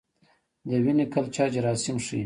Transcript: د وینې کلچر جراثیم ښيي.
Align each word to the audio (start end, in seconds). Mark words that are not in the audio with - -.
د 0.67 0.69
وینې 0.83 1.05
کلچر 1.13 1.47
جراثیم 1.55 1.97
ښيي. 2.05 2.19